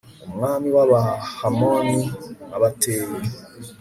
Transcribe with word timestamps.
umwami 0.27 0.67
w'abahamoni 0.75 1.97
abateye 2.55 3.05